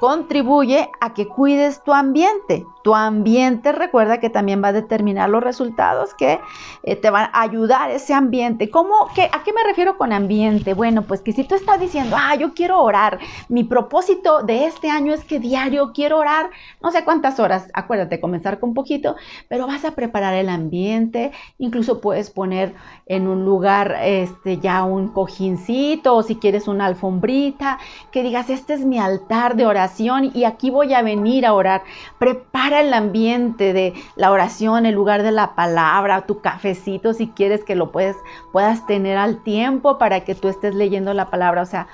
[0.00, 2.64] contribuye a que cuides tu ambiente.
[2.82, 6.40] Tu ambiente recuerda que también va a determinar los resultados que
[6.82, 8.70] eh, te van a ayudar ese ambiente.
[8.70, 10.74] ¿Cómo, qué, ¿A qué me refiero con ambiente?
[10.74, 14.90] Bueno, pues que si tú estás diciendo, ah, yo quiero orar, mi propósito de este
[14.90, 16.50] año es que diario quiero orar,
[16.82, 19.16] no sé cuántas horas, acuérdate, comenzar con poquito,
[19.48, 22.74] pero vas a preparar el ambiente, incluso puedes poner
[23.06, 27.78] en un lugar este, ya un cojincito o si quieres una alfombrita,
[28.12, 31.82] que digas, este es mi altar de oración y aquí voy a venir a orar.
[32.18, 37.64] Prepara el ambiente de la oración, el lugar de la palabra, tu cafecito si quieres
[37.64, 38.16] que lo puedes,
[38.52, 41.62] puedas tener al tiempo para que tú estés leyendo la palabra.
[41.62, 41.88] O sea,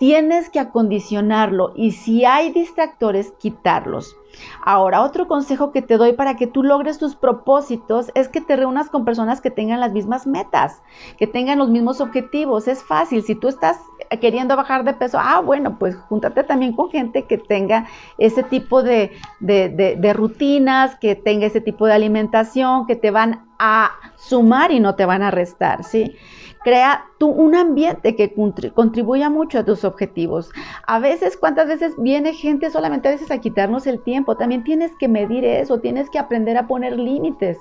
[0.00, 4.16] tienes que acondicionarlo y si hay distractores, quitarlos.
[4.64, 8.56] Ahora, otro consejo que te doy para que tú logres tus propósitos es que te
[8.56, 10.80] reúnas con personas que tengan las mismas metas,
[11.18, 12.66] que tengan los mismos objetivos.
[12.66, 13.78] Es fácil, si tú estás
[14.22, 17.86] queriendo bajar de peso, ah, bueno, pues júntate también con gente que tenga
[18.16, 23.90] ese tipo de, de rutinas, que tenga ese tipo de alimentación, que te van a
[24.16, 26.16] sumar y no te van a restar, ¿sí?
[26.62, 28.34] Crea tú un ambiente que
[28.74, 30.50] contribuya mucho a tus objetivos.
[30.86, 34.36] A veces, ¿cuántas veces viene gente solamente a veces a quitarnos el tiempo?
[34.36, 37.58] También tienes que medir eso, tienes que aprender a poner límites.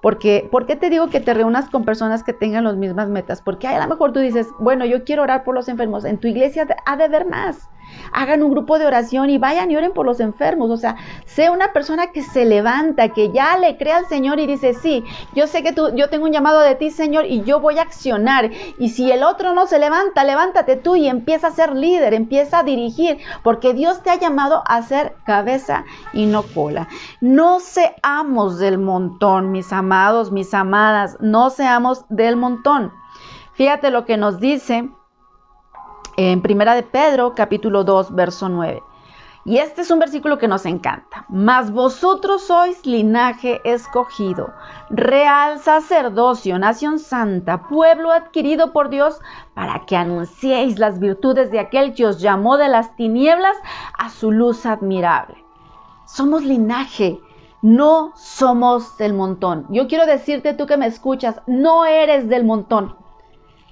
[0.00, 3.42] Porque, ¿por qué te digo que te reúnas con personas que tengan las mismas metas?
[3.42, 6.04] Porque a lo mejor tú dices, bueno, yo quiero orar por los enfermos.
[6.04, 7.68] En tu iglesia ha de haber más
[8.12, 10.70] hagan un grupo de oración y vayan y oren por los enfermos.
[10.70, 14.46] O sea, sea una persona que se levanta, que ya le crea al Señor y
[14.46, 17.60] dice, sí, yo sé que tú, yo tengo un llamado de ti, Señor, y yo
[17.60, 18.50] voy a accionar.
[18.78, 22.60] Y si el otro no se levanta, levántate tú y empieza a ser líder, empieza
[22.60, 26.88] a dirigir, porque Dios te ha llamado a ser cabeza y no cola.
[27.20, 32.92] No seamos del montón, mis amados, mis amadas, no seamos del montón.
[33.52, 34.88] Fíjate lo que nos dice
[36.22, 38.82] en Primera de Pedro, capítulo 2, verso 9.
[39.46, 41.24] Y este es un versículo que nos encanta.
[41.30, 44.52] Mas vosotros sois linaje escogido,
[44.90, 49.18] real sacerdocio, nación santa, pueblo adquirido por Dios,
[49.54, 53.56] para que anunciéis las virtudes de aquel que os llamó de las tinieblas
[53.98, 55.42] a su luz admirable.
[56.04, 57.18] Somos linaje,
[57.62, 59.64] no somos del montón.
[59.70, 62.94] Yo quiero decirte tú que me escuchas, no eres del montón.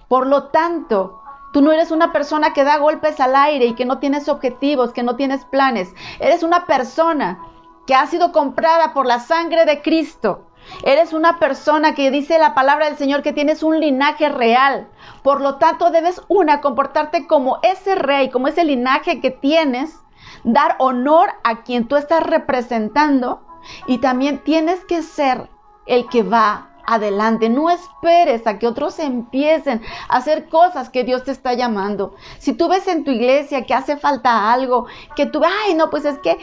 [0.08, 1.20] Por lo tanto,
[1.52, 4.92] Tú no eres una persona que da golpes al aire y que no tienes objetivos,
[4.92, 5.94] que no tienes planes.
[6.20, 7.38] Eres una persona
[7.86, 10.44] que ha sido comprada por la sangre de Cristo.
[10.84, 14.88] Eres una persona que dice la palabra del Señor que tienes un linaje real.
[15.22, 19.98] Por lo tanto, debes una comportarte como ese rey, como ese linaje que tienes,
[20.44, 23.40] dar honor a quien tú estás representando
[23.86, 25.48] y también tienes que ser
[25.86, 27.48] el que va adelante.
[27.48, 32.14] No esperes a que otros empiecen a hacer cosas que Dios te está llamando.
[32.38, 36.04] Si tú ves en tu iglesia que hace falta algo, que tú, ay, no, pues
[36.06, 36.38] es que,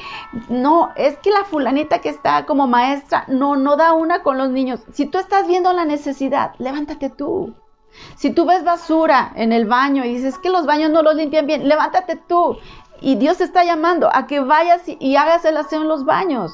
[0.49, 4.49] no, es que la fulanita que está como maestra, no, no da una con los
[4.49, 4.81] niños.
[4.93, 7.55] Si tú estás viendo la necesidad, levántate tú.
[8.15, 11.47] Si tú ves basura en el baño y dices que los baños no los limpian
[11.47, 12.57] bien, levántate tú.
[13.01, 16.51] y Dios te está llamando a que vayas y, hagas el aseo en los baños.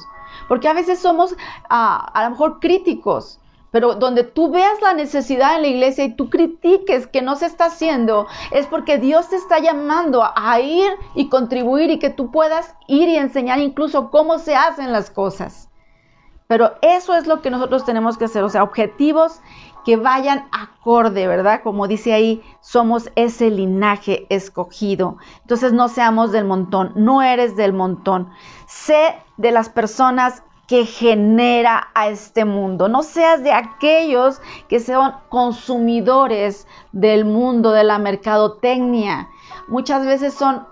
[0.48, 1.36] Porque a veces somos
[1.68, 3.38] ah, a lo mejor críticos,
[3.72, 7.46] pero donde tú veas la necesidad en la iglesia y tú critiques que no se
[7.46, 12.30] está haciendo, es porque Dios te está llamando a ir y contribuir y que tú
[12.30, 15.70] puedas ir y enseñar incluso cómo se hacen las cosas.
[16.46, 19.40] Pero eso es lo que nosotros tenemos que hacer, o sea, objetivos
[19.86, 21.62] que vayan acorde, ¿verdad?
[21.62, 25.16] Como dice ahí, somos ese linaje escogido.
[25.40, 28.28] Entonces no seamos del montón, no eres del montón.
[28.66, 32.88] Sé de las personas que genera a este mundo.
[32.88, 39.28] No seas de aquellos que sean consumidores del mundo, de la mercadotecnia.
[39.68, 40.66] Muchas veces son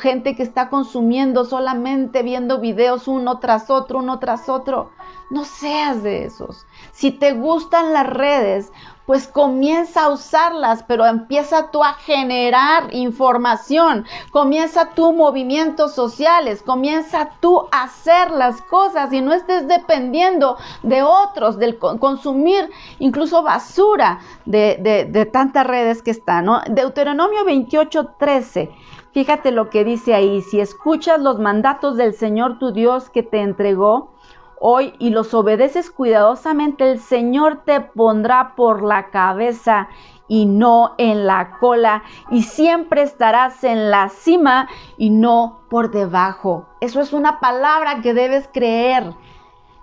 [0.00, 4.90] gente que está consumiendo solamente viendo videos uno tras otro, uno tras otro.
[5.30, 6.66] No seas de esos.
[6.90, 8.72] Si te gustan las redes,
[9.06, 17.30] pues comienza a usarlas, pero empieza tú a generar información, comienza tú movimientos sociales, comienza
[17.40, 24.20] tú a hacer las cosas y no estés dependiendo de otros, del consumir incluso basura
[24.46, 26.46] de, de tantas redes que están.
[26.46, 26.60] ¿no?
[26.68, 28.70] Deuteronomio 28, 13.
[29.12, 33.40] Fíjate lo que dice ahí, si escuchas los mandatos del Señor tu Dios que te
[33.40, 34.14] entregó,
[34.60, 39.88] hoy y los obedeces cuidadosamente, el Señor te pondrá por la cabeza
[40.28, 46.66] y no en la cola, y siempre estarás en la cima y no por debajo.
[46.80, 49.12] Eso es una palabra que debes creer,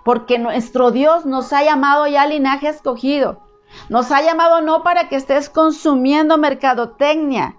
[0.04, 3.40] porque nuestro Dios nos ha llamado ya linaje escogido.
[3.88, 7.56] Nos ha llamado no para que estés consumiendo mercadotecnia,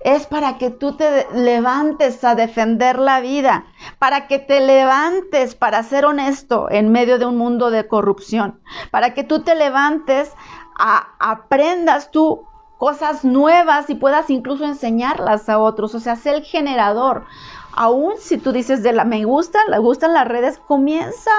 [0.00, 3.66] es para que tú te levantes a defender la vida,
[3.98, 8.60] para que te levantes para ser honesto en medio de un mundo de corrupción,
[8.90, 10.32] para que tú te levantes
[10.78, 12.46] a aprendas tú
[12.78, 17.26] cosas nuevas y puedas incluso enseñarlas a otros, o sea, ser el generador.
[17.74, 21.30] Aún si tú dices de la me gustan, le gustan las redes, comienza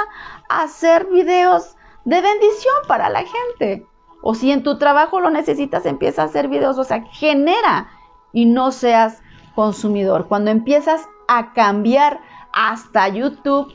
[0.49, 3.87] a hacer videos de bendición para la gente.
[4.21, 7.89] O si en tu trabajo lo necesitas, empieza a hacer videos, o sea, genera
[8.33, 9.21] y no seas
[9.55, 10.27] consumidor.
[10.27, 12.19] Cuando empiezas a cambiar
[12.53, 13.73] hasta YouTube,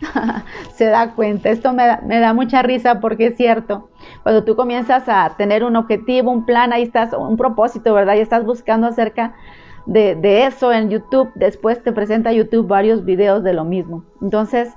[0.74, 1.50] se da cuenta.
[1.50, 3.90] Esto me da, mucha risa porque es cierto.
[4.22, 8.16] Cuando tú comienzas a tener un objetivo, un plan, ahí estás, un propósito, ¿verdad?
[8.16, 9.34] Y estás buscando acerca
[9.86, 11.30] de, de eso en YouTube.
[11.34, 14.04] Después te presenta YouTube varios videos de lo mismo.
[14.20, 14.72] Entonces,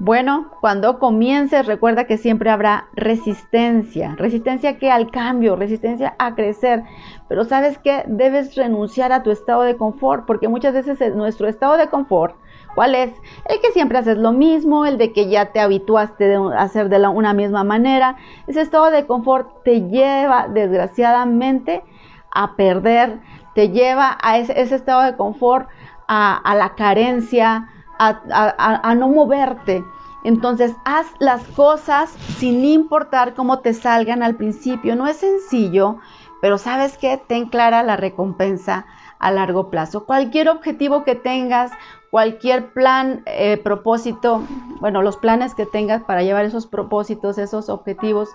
[0.00, 4.16] bueno, cuando comiences, recuerda que siempre habrá resistencia.
[4.16, 6.82] Resistencia que al cambio, resistencia a crecer.
[7.28, 11.76] Pero sabes que debes renunciar a tu estado de confort, porque muchas veces nuestro estado
[11.76, 12.34] de confort,
[12.74, 13.12] ¿cuál es?
[13.48, 16.98] El que siempre haces lo mismo, el de que ya te habituaste a hacer de
[16.98, 18.16] la, una misma manera.
[18.48, 21.84] Ese estado de confort te lleva, desgraciadamente,
[22.32, 23.20] a perder,
[23.54, 25.68] te lleva a ese, estado de confort,
[26.08, 29.84] a la carencia, a, no moverte.
[30.24, 34.96] Entonces, haz las cosas sin importar cómo te salgan al principio.
[34.96, 35.98] No es sencillo,
[36.40, 38.86] pero sabes que ten clara la recompensa
[39.18, 40.04] a largo plazo.
[40.06, 41.72] Cualquier objetivo que tengas,
[42.10, 44.42] cualquier plan, eh, propósito,
[44.80, 48.28] bueno, los planes que tengas para llevar esos propósitos, esos objetivos,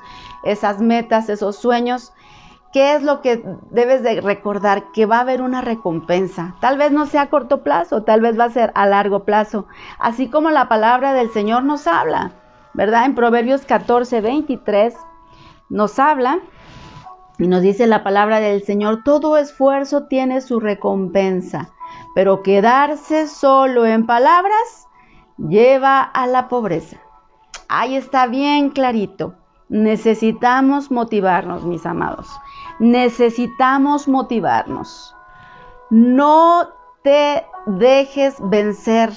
[0.43, 2.13] esas metas, esos sueños,
[2.71, 4.91] ¿Qué es lo que debes de recordar?
[4.91, 6.55] Que va a haber una recompensa.
[6.61, 9.65] Tal vez no sea a corto plazo, tal vez va a ser a largo plazo.
[9.97, 12.33] Así como la palabra del Señor nos habla,
[12.75, 13.05] ¿verdad?
[13.05, 14.93] En Proverbios 14, 23
[15.69, 16.39] nos habla
[17.39, 21.71] y nos dice la palabra del Señor, todo esfuerzo tiene su recompensa,
[22.13, 24.87] pero quedarse solo en palabras
[25.37, 26.97] lleva a la pobreza.
[27.67, 29.33] Ahí está bien clarito.
[29.69, 32.27] Necesitamos motivarnos, mis amados
[32.79, 35.15] necesitamos motivarnos.
[35.89, 36.69] No
[37.03, 39.11] te dejes vencer.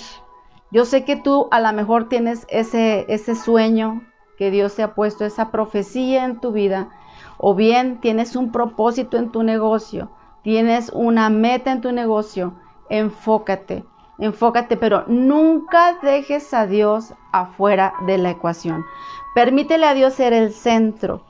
[0.71, 4.03] Yo sé que tú a lo mejor tienes ese, ese sueño
[4.39, 6.91] que Dios te ha puesto, esa profecía en tu vida,
[7.39, 10.11] o bien tienes un propósito en tu negocio,
[10.43, 12.55] tienes una meta en tu negocio,
[12.89, 13.85] enfócate,
[14.19, 18.85] enfócate, pero nunca dejes a Dios afuera de la ecuación.
[19.35, 21.25] Permítele a Dios ser el centro.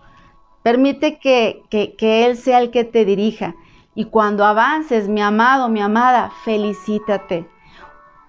[0.63, 1.63] Permite que,
[2.01, 3.55] Él sea el que te dirija.
[3.95, 7.49] Y cuando avances, mi amado, mi amada, felicítate.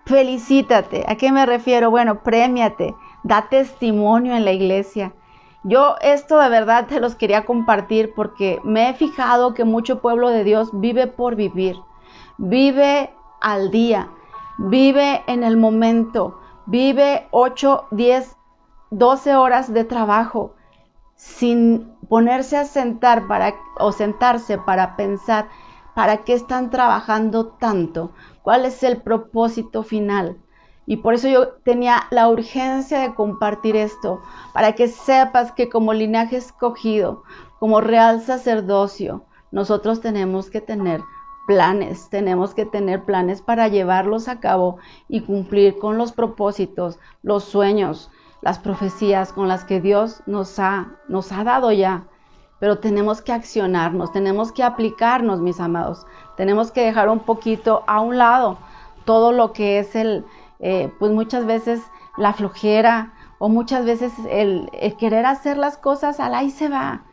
[0.05, 1.05] Felicítate.
[1.07, 1.91] ¿A qué me refiero?
[1.91, 2.95] Bueno, premiate.
[3.23, 5.13] Da testimonio en la iglesia.
[5.63, 10.29] Yo esto de verdad te los quería compartir porque me he fijado que mucho pueblo
[10.29, 11.77] de Dios vive por vivir.
[12.37, 14.09] Vive al día.
[14.57, 16.39] Vive en el momento.
[16.65, 18.35] Vive 8, 10,
[18.89, 20.53] 12 horas de trabajo
[21.15, 25.47] sin ponerse a sentar para, o sentarse para pensar
[25.95, 30.37] para qué están trabajando tanto, cuál es el propósito final.
[30.85, 34.21] Y por eso yo tenía la urgencia de compartir esto,
[34.53, 37.23] para que sepas que como linaje escogido,
[37.59, 41.01] como real sacerdocio, nosotros tenemos que tener
[41.47, 44.77] planes, tenemos que tener planes para llevarlos a cabo
[45.07, 48.09] y cumplir con los propósitos, los sueños,
[48.43, 52.03] las profecías con las que Dios nos ha, nos ha dado ya.
[52.59, 56.05] Pero tenemos que accionarnos, tenemos que aplicarnos, mis amados.
[56.37, 58.57] Tenemos que dejar un poquito a un lado
[59.05, 60.25] todo lo que es el,
[60.59, 61.81] eh, pues muchas veces
[62.17, 67.03] la flojera o muchas veces el, el querer hacer las cosas al ahí se va.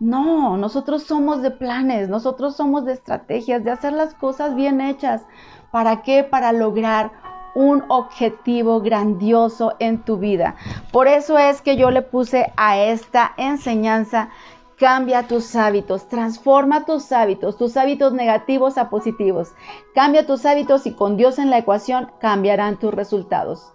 [0.00, 5.22] No, nosotros somos de planes, nosotros somos de estrategias, de hacer las cosas bien hechas.
[5.70, 6.24] ¿Para qué?
[6.24, 7.12] Para lograr
[7.54, 10.56] un objetivo grandioso en tu vida.
[10.92, 14.30] Por eso es que yo le puse a esta enseñanza,
[14.76, 19.52] cambia tus hábitos, transforma tus hábitos, tus hábitos negativos a positivos.
[19.94, 23.72] Cambia tus hábitos y con Dios en la ecuación cambiarán tus resultados.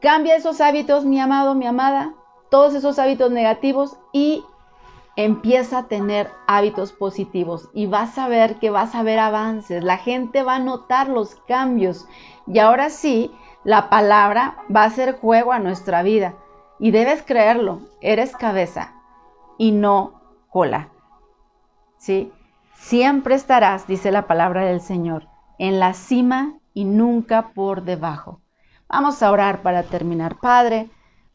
[0.00, 2.14] Cambia esos hábitos, mi amado, mi amada,
[2.50, 4.44] todos esos hábitos negativos y
[5.24, 9.98] empieza a tener hábitos positivos y vas a ver que vas a ver avances, la
[9.98, 12.06] gente va a notar los cambios
[12.46, 13.30] y ahora sí,
[13.64, 16.34] la palabra va a hacer juego a nuestra vida
[16.78, 18.94] y debes creerlo, eres cabeza
[19.58, 20.88] y no cola.
[21.98, 22.32] ¿Sí?
[22.74, 28.40] Siempre estarás, dice la palabra del Señor, en la cima y nunca por debajo.
[28.88, 30.38] Vamos a orar para terminar.
[30.38, 30.88] Padre,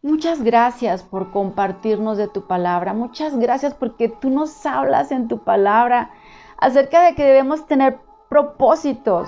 [0.06, 2.94] Muchas gracias por compartirnos de tu palabra.
[2.94, 6.12] Muchas gracias porque tú nos hablas en tu palabra
[6.60, 7.98] acerca de que debemos tener
[8.30, 9.28] propósitos,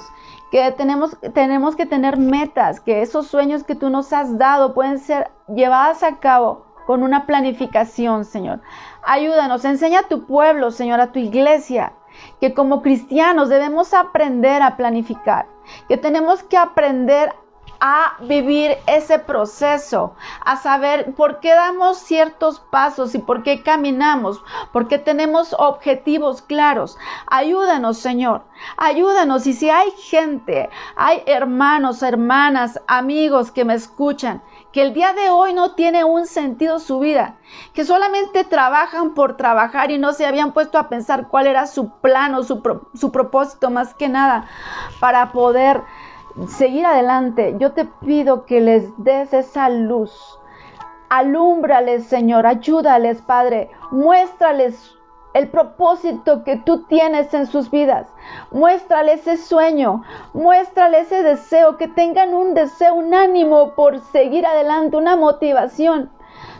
[0.51, 4.99] que tenemos, tenemos que tener metas, que esos sueños que tú nos has dado pueden
[4.99, 8.61] ser llevados a cabo con una planificación, Señor.
[9.01, 11.93] Ayúdanos, enseña a tu pueblo, Señor, a tu iglesia,
[12.39, 15.47] que como cristianos debemos aprender a planificar,
[15.87, 17.33] que tenemos que aprender
[17.79, 24.41] a vivir ese proceso, a saber por qué damos ciertos pasos y por qué caminamos,
[24.71, 26.97] porque tenemos objetivos claros.
[27.27, 28.43] Ayúdanos, Señor,
[28.77, 29.47] ayúdanos.
[29.47, 35.29] Y si hay gente, hay hermanos, hermanas, amigos que me escuchan, que el día de
[35.29, 37.37] hoy no tiene un sentido su vida,
[37.73, 41.89] que solamente trabajan por trabajar y no se habían puesto a pensar cuál era su
[41.99, 44.47] plan o su propósito más que nada
[44.99, 45.83] para poder
[46.45, 50.39] seguir adelante, yo te pido que les des esa luz.
[51.09, 53.71] Alúmbrales, Señor, ayúdales, Padre.
[53.91, 54.97] Muéstrales
[55.33, 58.07] el propósito que tú tienes en sus vidas.
[58.51, 64.97] Muéstrales ese sueño, muéstrales ese deseo, que tengan un deseo, un ánimo por seguir adelante,
[64.97, 66.11] una motivación.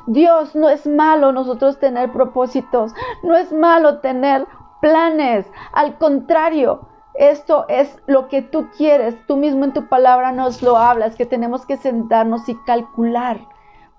[0.06, 4.46] Dios, no es malo nosotros tener propósitos, no es malo tener
[4.80, 6.88] planes, al contrario,
[7.18, 9.16] esto es lo que tú quieres.
[9.28, 13.40] Tú mismo en tu palabra nos lo hablas, que tenemos que sentarnos y calcular.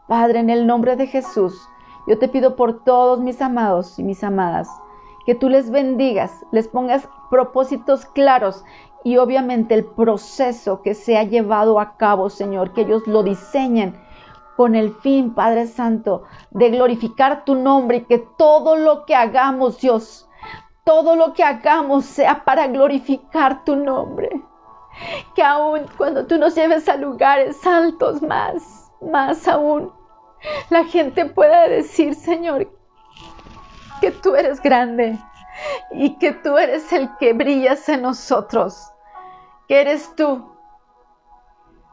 [0.07, 1.69] Padre, en el nombre de Jesús,
[2.07, 4.69] yo te pido por todos mis amados y mis amadas,
[5.27, 8.65] que tú les bendigas, les pongas propósitos claros
[9.05, 13.95] y obviamente el proceso que se ha llevado a cabo, Señor, que ellos lo diseñen
[14.57, 19.81] con el fin, Padre Santo, de glorificar tu nombre y que todo lo que hagamos,
[19.81, 20.28] Dios,
[20.89, 24.31] todo lo que hagamos sea para glorificar tu nombre.
[25.35, 29.93] Que aún cuando tú nos lleves a lugares altos más, más aún,
[30.71, 32.73] la gente pueda decir, Señor,
[34.01, 35.19] que tú eres grande
[35.91, 38.91] y que tú eres el que brillas en nosotros,
[39.69, 40.57] que eres tú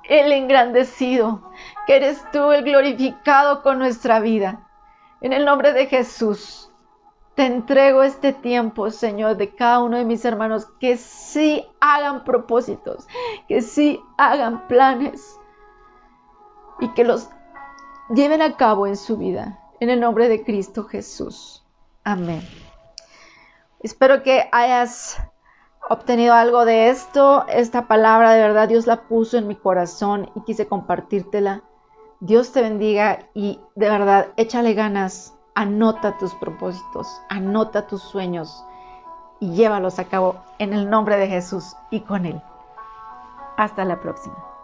[0.06, 1.52] el engrandecido,
[1.86, 4.66] que eres tú el glorificado con nuestra vida.
[5.20, 6.72] En el nombre de Jesús.
[7.36, 13.08] Te entrego este tiempo, Señor, de cada uno de mis hermanos, que sí hagan propósitos,
[13.50, 15.38] que sí hagan planes
[16.80, 17.30] y que los
[18.10, 19.60] lleven a cabo en su vida.
[19.82, 21.66] En el nombre de Cristo Jesús.
[22.06, 22.42] Amén.
[23.82, 25.22] Espero que hayas
[25.90, 27.46] obtenido algo de esto.
[27.50, 31.64] Esta palabra de verdad Dios la puso en mi corazón y quise compartírtela.
[32.22, 38.64] Dios te bendiga y de verdad échale ganas anota tus propósitos, anota tus sueños
[39.40, 42.42] y llévalos a cabo en el nombre de Jesús y con Él.
[43.58, 44.55] Hasta la próxima.